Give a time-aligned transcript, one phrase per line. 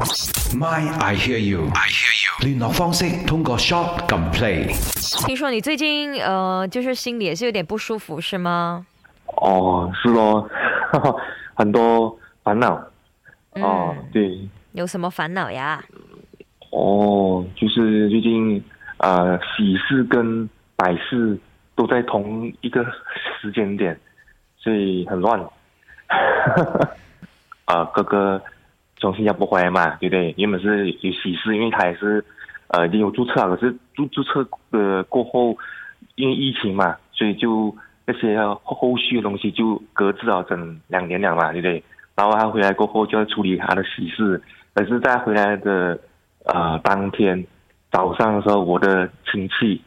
[0.00, 2.46] My I hear you，I hear you。
[2.46, 4.68] 聯絡方式通過 Shop 撳 Play。
[5.26, 8.86] 听说你最近呃，就是心里也是有点不舒服，是吗？
[9.40, 10.46] 哦，是咯，
[11.56, 12.14] 很多
[12.44, 12.74] 烦恼。
[13.54, 14.38] 哦，嗯，对，
[14.72, 15.82] 有什么烦恼呀？
[16.72, 18.62] 哦，就是最近
[18.98, 21.38] 呃喜事跟百事
[21.74, 22.84] 都在同一个
[23.40, 23.98] 时间点，
[24.58, 25.40] 所以很乱。
[27.64, 28.42] 呃， 哥哥
[28.96, 30.34] 从新加坡回来嘛，对不对？
[30.38, 32.24] 原本是有喜事，因为他也是
[32.68, 35.56] 呃已经有注册了，可是注注册的过后，
[36.14, 37.74] 因为疫情嘛，所以就
[38.06, 41.82] 那些后后续的东西就搁置了整两年了嘛，对不对？
[42.14, 44.40] 然后他回来过后就要处理他的喜事，
[44.74, 45.98] 可是，在回来的
[46.46, 47.46] 呃当天
[47.90, 49.82] 早上的时候，我的亲戚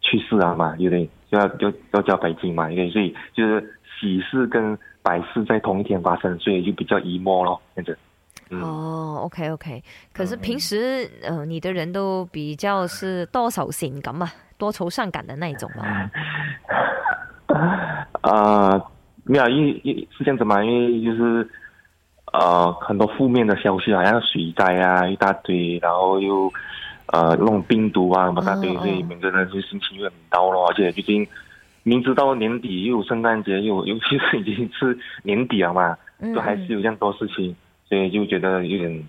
[0.00, 1.10] 去世了嘛，对不对？
[1.28, 2.90] 就要要要交北京嘛，对不对？
[2.90, 7.98] 所以就是喜事跟百事在同一天发生，所以就比较 emo 咯，这样子。
[8.50, 9.82] 嗯，哦，OK OK，
[10.12, 16.10] 可是平时呃，你的人都比较是多愁善感啊，多愁善感的那一种嘛。
[18.22, 18.80] 啊，
[19.24, 21.48] 没有，因为因为是这样子嘛，因为就是
[22.32, 26.52] 呃很多负面的消息，好像水灾啊一大堆，然后又
[27.06, 31.26] 呃那种病毒啊什么大堆，所以每个人就心情又很糟咯，而且最近
[31.82, 37.54] 明知道年底又有圣诞节，又尤其是已经是年底了嘛，嗯都还是有这样多事情，
[37.88, 39.08] 所以就觉得有点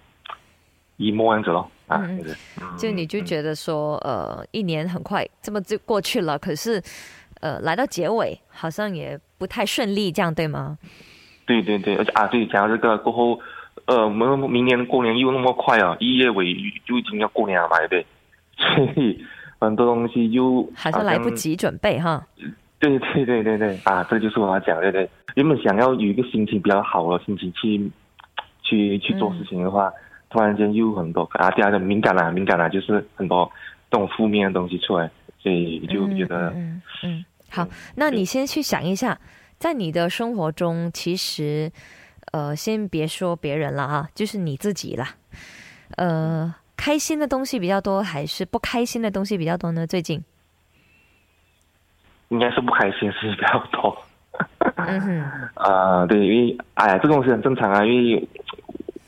[0.97, 6.81] emo 这样子咯，啊，就是嗯就你就觉得说，呃，一年很快这么就过去了，可是，
[7.42, 10.78] 呃，来到结尾好像也不太顺利，这样对吗？
[11.45, 13.39] 对对对，而且啊，对，讲到这个过后，
[13.86, 16.53] 呃，我们明年过年又那么快啊，一月尾
[16.86, 18.05] 就已经要过年了嘛，对不对？
[18.95, 19.23] 所以
[19.59, 21.30] 很多东西又还是来不。
[21.31, 22.25] 及准备哈。
[22.80, 25.09] 对对对对对，啊，这就是我要讲，对对。
[25.36, 27.89] 原本想要有一个心情比较好的心情去
[28.68, 29.92] 去去做事情的话，
[30.30, 33.50] 突然间又很多啊，第二个敏感啊，敏感啊，就是很多
[33.90, 39.17] 这种负面的东西出来，所以就觉得嗯嗯嗯，好，那你先去想一下，
[39.58, 41.72] 在你的生活中，其实，
[42.33, 45.16] 呃，先别说别人了啊，就是你自己啦，
[45.95, 49.88] 呃，开心的东西比较多，还是不开心的东西比较多呢？
[49.88, 50.22] 最近，
[52.30, 53.98] 应该是不开心的事情比较多。
[54.76, 55.22] 嗯哼，
[55.56, 58.27] 啊、对，因为哎呀，这个东西很正常啊，因为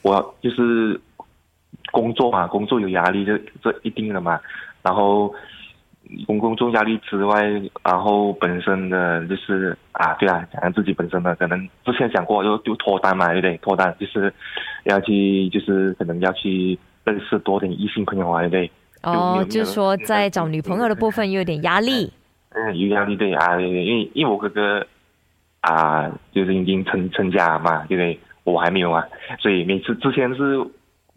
[0.01, 0.99] 我就是
[1.91, 4.39] 工作嘛，工作有压力，这这一定的嘛。
[4.81, 5.33] 然后
[6.25, 7.43] 工工作压力之外，
[7.83, 13.57] 然后本身的就是啊，对啊，讲自己本身的，可能之前讲过，就就脱单嘛，对不对？
[13.57, 14.33] 脱单就是
[14.85, 18.71] 要去，就是可能要去认识多点异性朋友啊，对不对？
[19.03, 22.11] 哦，就是说在找女朋友的部分有点压力，
[22.49, 24.85] 嗯，有压力对啊，因为因为我哥哥
[25.61, 28.19] 啊，就是已经成成家了嘛，对不对？
[28.43, 29.05] 我还没有啊，
[29.39, 30.59] 所以每次之前是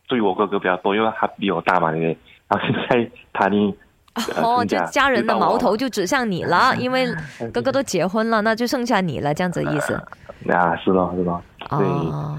[0.08, 2.18] 对我哥哥比较多，因为他比我大嘛，对不对？
[2.48, 3.74] 然后现在 他呢，
[4.14, 7.06] 呃哦，就家人的矛头就指向你了， 因为
[7.52, 9.94] 哥哥都结婚了，那就剩下你了，这样子的意思。
[10.50, 12.38] 啊，是咯是咯，对哦，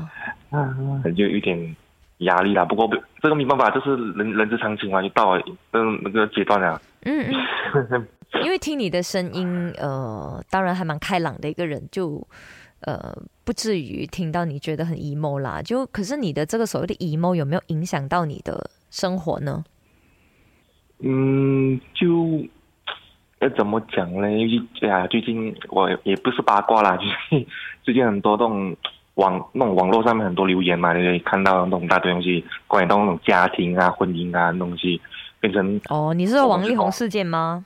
[0.51, 0.75] 啊，
[1.15, 1.75] 就有点
[2.19, 2.63] 压力啦。
[2.65, 2.89] 不过
[3.21, 6.79] 这个没办法，就是人人之常情嘛，就到了嗯那个阶段了。
[7.05, 7.33] 嗯
[7.89, 8.07] 嗯。
[8.43, 12.19] 因为听你的声音，呃，当然还蛮开朗的一个人，就
[12.85, 15.61] 呃不至于听到你觉得很 emo 啦。
[15.61, 19.63] 就可是你的这个所谓的 emo 有没有影响到你的生活呢？
[20.99, 22.41] 嗯，就
[23.39, 24.27] 要怎么讲呢？
[24.81, 27.45] 哎呀，最近我也不是八卦啦，就是
[27.83, 28.73] 最近很多这种
[29.15, 31.19] 网那种网络上面很多留言嘛，你可以？
[31.19, 35.01] 看到那种大堆东西，关于到那种家庭啊、婚姻啊那东西，
[35.41, 37.65] 变成哦，你是说王力宏事件吗？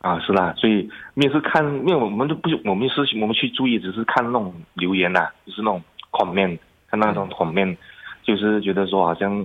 [0.00, 6.58] 啊是啦，所以没有是看，因为我们都不我们是我们去注意，只是看那种留言呐、就是那种 comment，
[6.90, 7.76] 看那种 comment，
[8.22, 9.44] 就是觉得说好像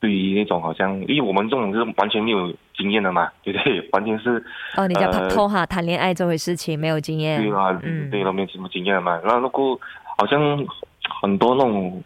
[0.00, 3.88] 对于那种好像，因为我们这种是完全没有经验的嘛，对不对？
[3.90, 4.40] 完全是
[4.76, 7.42] 哦，你叫拖哈，谈恋爱这回事情没有经验。
[7.42, 9.18] 对啊，嗯对了，没有什么经验嘛。
[9.24, 9.80] 然后如果
[10.16, 10.64] 好像
[11.20, 12.00] 很多那种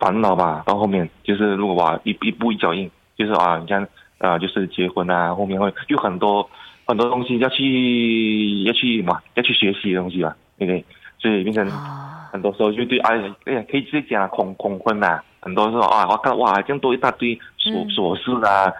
[0.00, 3.86] 烦恼吧，到后面就是如果哇一一步一脚印，就是啊，你像
[4.18, 6.50] 啊、就是结婚啊，后面会有很多
[6.90, 10.84] 很多东西要去要去嘛，要去学习的东西嘛，对不对？
[11.18, 18.72] 所以变成啊，很多时候就对哎呀哎呀，可以直接讲啊恐恐婚呐、很多时候啊，我看哇这样多一大堆琐嗯琐事啊。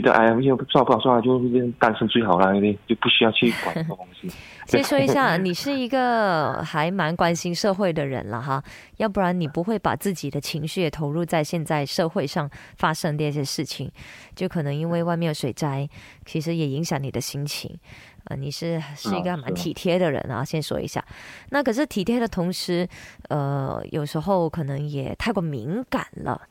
[0.00, 1.38] 觉得哎呀，又算了不好算了，就
[1.78, 2.78] 单身最好了，因为？
[2.86, 4.30] 就不需要去管这种东西。
[4.66, 8.62] 先说一下，你是一个还蛮关心社会的人了哈，
[8.98, 13.90] 要不然你不会把自己的情绪也投入在现在社会上发生的一些事情，
[14.34, 15.88] 就可能因为外面有水灾，
[16.24, 17.78] 其实也影响你的心情。
[18.24, 21.04] 呃，你是是一个蛮体贴的人啊，先说一下。
[21.50, 22.88] 那可是体贴的同时，
[23.28, 26.42] 呃，有时候可能也太过敏感了。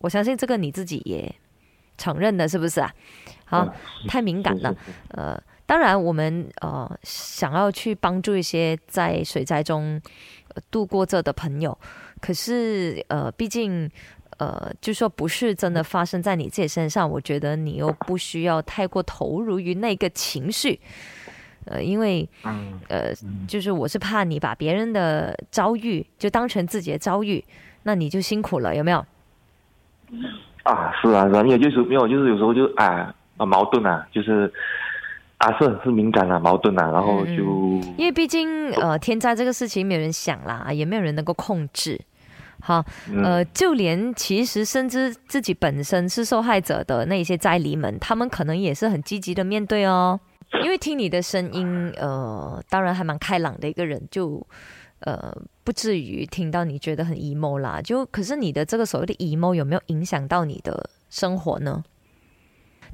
[0.00, 1.34] 我相信这个你自己也
[1.96, 2.94] 承认的，是不是啊？
[3.44, 3.72] 好，嗯
[4.08, 4.74] 太敏感了。
[5.10, 10.00] 呃，当然，我们呃想要去帮助一些在水灾中
[10.54, 11.76] 呃度过这的朋友，
[12.20, 13.88] 可是呃，毕竟
[14.38, 20.78] 呃，就说不是真的发生在你自己身上，我觉得你又不需要太过投入于那个情绪，
[21.66, 23.14] 呃，因为嗯呃，
[23.46, 27.42] 就是我是怕你把别人的遭遇就当成自己的遭遇，
[27.84, 29.06] 那你就辛苦了，有没有？
[30.66, 34.52] 啊，是啊，是啊，没有就是没有，就是有时候就啊啊矛盾啊，就是
[35.38, 37.42] 啊是是敏感啊，矛盾啊，然后嗯就
[37.96, 42.00] 因为毕竟呃，天灾这个事情没有人想啦，也没有人能够控制。
[42.60, 50.18] 好，嗯呃，就连其实甚至自己本身是受害者的那一些灾黎们，他们可能也是很积极的面对哦。
[50.64, 54.44] 因为听你的声音，呃，当然还蛮开朗的一个人，就
[55.00, 55.34] 呃
[55.64, 57.80] 不至于听到你觉得很 emo 啦。
[57.82, 61.84] 就可是你的这个所谓的 emo 有没有影响到你的生活呢？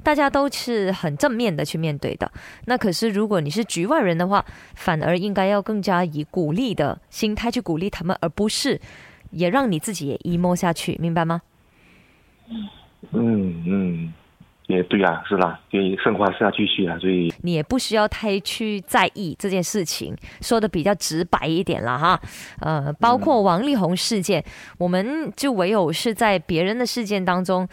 [0.01, 2.29] 大家都是很正面的去面对的。
[2.65, 4.43] 那可是如果你是局外人的话，
[4.75, 8.81] 反而应该要更加以鼓励的心态去鼓励他们，而不是
[9.31, 11.41] 也让你自己也 emo 下去，明白吗？
[13.11, 14.13] 嗯嗯，
[14.67, 22.19] 也对啊，是啦，所以生活还是要继续啊，所以你也不需要太去在意这件事情，说的比较直白一点了哈。
[22.61, 24.43] 呃，包括王力宏事件，
[24.77, 27.67] 我们就唯有是在别人的事件当中，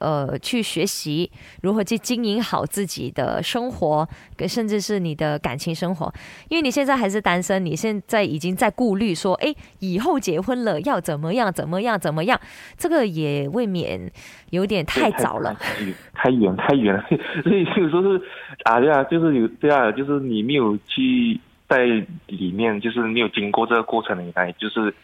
[0.00, 1.30] 呃，去学习
[1.62, 6.12] 如何去经营好自己的生活，跟甚至是你的感情生活。
[6.48, 12.40] 因为你现在还是单身，你现在已经在顾虑说，哎，以后结婚了要怎么样，怎么样，怎么样，
[12.76, 14.10] 这个也未免
[14.50, 15.56] 有点太早了。
[16.14, 17.04] 太远太远了，
[17.42, 18.22] 所以有时候是
[18.64, 21.38] 啊，对啊，就是有对啊，就是你没有去
[21.68, 21.84] 在
[22.26, 24.94] 里面，就是没有经过这个过程，你来就是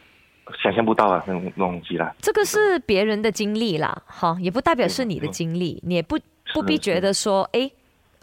[0.62, 2.14] 想象不到啊那种那种东西啦。
[2.20, 6.18] 这个是别人的经历啦，哈，也不代表是你的经历，你也不
[6.52, 7.70] 不必觉得说，哎，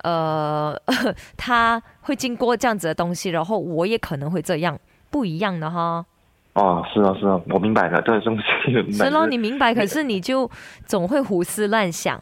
[0.03, 0.75] 呃，
[1.37, 4.77] 他会经过这样子的东西，然后我也可能会这样，
[5.09, 6.05] 不一样的哈。
[6.53, 8.43] 哦，是啊是啊，我明白了，这个东西
[8.91, 10.49] 是咯，你明白，可是你就
[10.85, 12.21] 总会胡思乱想。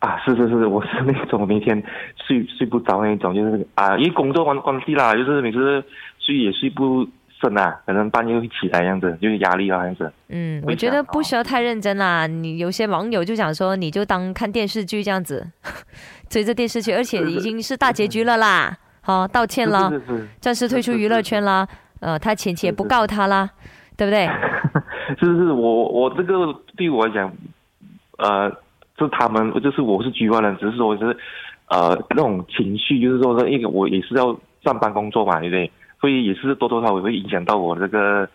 [0.00, 1.80] 啊，是是是，我是那种每天
[2.26, 5.84] 睡睡不着那种，就是啊，因为工作关关系啦，就是每次
[6.18, 7.06] 睡也睡不
[7.86, 10.12] 可能半夜会起来这样子，就是压力啊这样子。
[10.28, 12.26] 嗯，我觉得不需要太认真啦。
[12.26, 15.46] 你有些网友就想说，你就当看电视剧这样子，
[16.28, 18.76] 追着电视剧，而且已经是大结局了啦。
[19.00, 21.66] 好， 道歉了，是是是暂时退出娱乐圈啦。
[22.00, 23.48] 呃，他前妻也不告他啦，
[23.96, 24.26] 对不对？
[25.18, 27.32] 是是是，我我这个对我来讲，
[28.18, 28.48] 呃，
[28.98, 31.16] 是他们，就是我是局外人，只是说是
[31.68, 35.70] 呃那种情绪，就是说，因为我也是要上班工作嘛，对不对？
[36.02, 38.28] 所以也是多多少少也会影响到我这个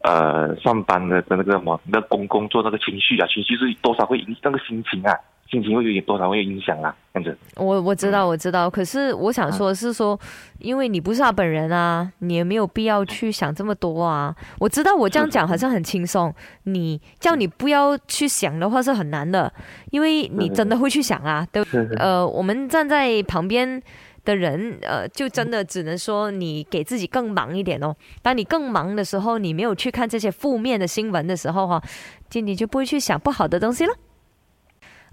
[0.00, 5.14] 呃上班的的那个什么那工工作那个情绪啊，情绪是多少会影那个心情啊，
[5.50, 7.38] 心情会有点多少会有影响啦，这样子。
[7.56, 8.70] 我我知道，我知道。
[8.70, 10.18] 可是我想说的是说，
[10.60, 14.34] 因为你不是他本人啊，你也没有必要去想这么多啊。
[14.58, 16.34] 我知道我这样讲好像很轻松，
[16.64, 19.52] 你叫你不要去想的话是很难的，
[19.90, 21.62] 因为你真的会去想啊，对
[21.98, 23.82] 呃，我们站在旁边
[24.24, 27.94] 的人，呃，就真的只能说你给自己更忙一点哦。
[28.22, 31.82] 当你更忙的时候，你没有去看这些负面的新闻的时候，哈，
[32.28, 33.94] 就你就不会去想不好的东西了。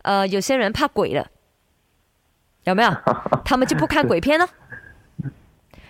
[0.04, 1.28] 呃，有些人怕鬼了，
[2.66, 2.92] 有没有？
[3.44, 4.48] 他们就不看鬼片了。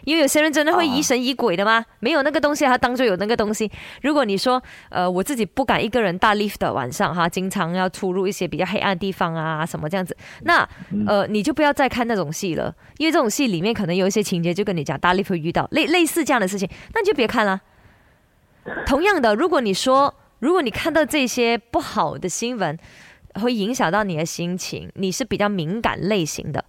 [0.08, 3.70] 因为有些人真的会疑神疑鬼的嘛，没有那个东西，他当做有那个东西。
[4.04, 10.66] 如果你说，呃，我自己不敢一个人大 lift 的晚上哈，经常要出入一些比较黑暗的地方啊，什么这样子，那
[11.06, 17.60] 呃，你就不要再看那种戏了，因为这种戏里面可能有一些情节就跟你讲大 lift 会遇到类类似这样的事情，那你就别看了。
[18.86, 22.78] 同样的，如果你说，如果你看到这些不好的新闻，
[23.42, 26.64] 会影响到你的心情，你是比较敏感类型的，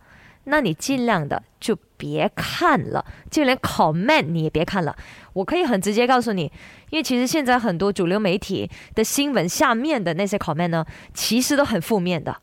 [0.49, 4.97] 那你尽量的就别看了，就连 comment 你也别看了。
[5.35, 6.51] 我可以很直接告诉你，
[6.91, 12.37] 因为其实现在很多主流媒体的新闻下面的那些 comment 呢，其实都很负面的。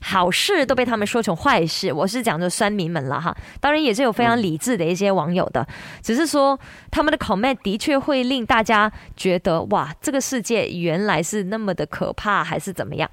[0.00, 3.36] 好事都被他们说成坏事，我是讲着酸民们了哈。
[3.60, 5.66] 当然也是有非常理智的一些网友的，
[6.02, 6.58] 只是说
[6.90, 13.08] 他们的 comment 的确会令大家觉得哇，这个世界原来是那么的可怕，还是怎么样？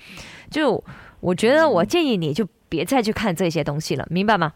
[0.49, 0.83] 就
[1.19, 4.53] 我觉得，我建议你就别再去看这些东西了，明白吗？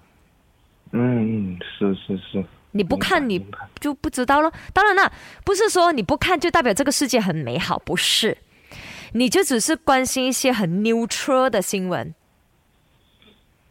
[0.91, 2.43] 嗯嗯，是是是。
[2.71, 3.43] 你不看你
[3.79, 4.51] 就不知道了。
[4.73, 5.11] 当然了，
[5.45, 8.37] 不是说你不看就代表这个世界很美好，不是。
[9.13, 12.13] 你就只是关心一些很 neutral 的新闻，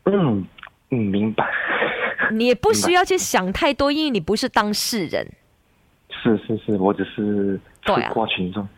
[0.05, 0.45] 嗯
[0.91, 1.47] 嗯，明白。
[2.33, 5.25] 你也不需要去想太多，因为你不是当事人。
[6.11, 8.69] 是是是，我只是吃对啊瓜群众。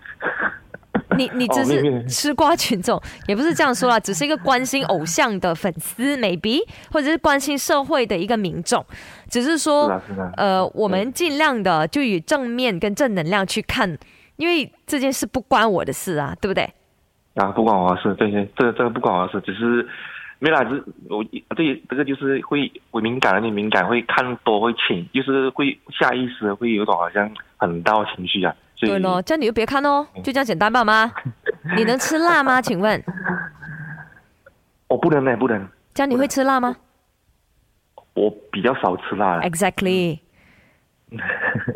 [1.16, 6.58] 你你只是吃瓜群众，也不是这样说啦， 只是一个关心偶像的粉丝，maybe
[6.90, 8.84] 或者是关心社会的一个民众，
[9.28, 10.00] 只是说
[10.36, 13.96] 呃，我们尽量的就以正面跟正能量去看，
[14.36, 16.68] 因为这件事不关我的事啊，对不对？
[17.34, 19.86] 啊，不关我的事，这些，这这个不关我的事，只是
[20.40, 21.22] 没啦，只是我
[21.54, 31.12] 对这个就是会会敏感，有点敏感，会看多会轻，就是会下意识地会有一种好像很大的情绪啊，对咯，这样你就别看哦，就这样简单吧妈？
[31.76, 32.60] 你能吃辣吗？
[32.62, 33.02] 请问，
[34.88, 36.76] 我不能呢，不能，这样你会吃辣吗
[38.14, 40.18] 我比较少吃辣，？Exactly，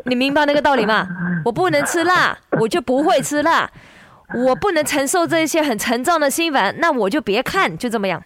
[0.05, 1.09] 你明白那个道理吗？
[1.45, 3.71] 我不能吃辣，我就不会吃辣。
[4.35, 8.25] 我不能承受这些很沉重的新闻，那我就别看，就这么样。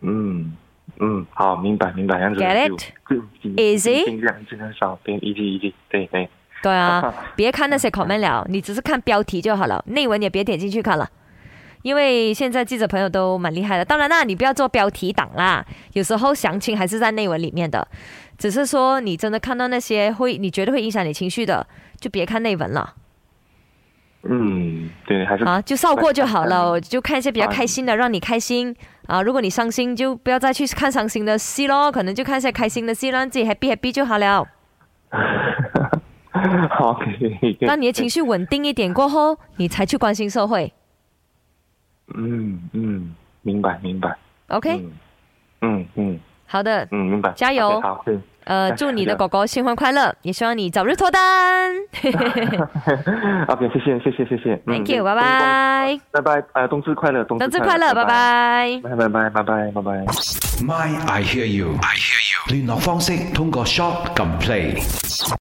[0.00, 0.56] 嗯
[0.98, 2.82] 嗯，好，明白明白，这样子 Get 就 it？
[3.08, 4.04] 就尽 Easy？
[4.06, 6.28] 尽量尽量少，对，一记一记，对对，
[6.62, 11.08] 对啊， 别看那些 comment 了，你只是看标题就好了，内文也别点进去看了。
[11.82, 15.64] 因为现在记者朋友都蛮厉害的，当然啦，你不要做标题党啦，
[15.94, 17.88] 有时候详情还是在内文里面的，
[18.36, 21.66] 只是说你真的看到那些会你觉得会影响你情绪的，
[21.98, 22.94] 就别看内文了
[24.24, 28.76] 嗯，对，还是啊，就扫过就好了， 就看一些比较开心的，让你开心
[29.06, 29.22] 啊。
[29.22, 34.46] 如果你伤心，就不要再去看伤心的戏咯，可能就看一些开心的戏，让自己 happy happy 就好了。
[36.70, 37.00] 好，
[37.78, 40.72] 你的情绪稳定一点过后，你才去关心社会。
[42.14, 44.16] 嗯嗯，明白明白。
[44.48, 44.92] OK，、嗯
[45.62, 46.20] 嗯嗯。
[46.46, 47.80] 好的，嗯，明白，加油。
[47.80, 51.72] 好，对呃，祝你的狗狗新婚快乐，也希望你早日脱单。
[53.46, 54.56] OK，谢谢谢谢谢谢。
[54.66, 58.80] Thank 嗯 you，拜，拜，拜拜，呃，冬至快乐，冬冬至快乐，拜，拜。
[58.82, 59.08] 拜拜。
[59.08, 60.04] 拜拜拜拜拜。
[60.64, 62.52] My I hear you，I hear you。
[62.52, 65.36] 聯絡方式通過 Shop 撳 Play。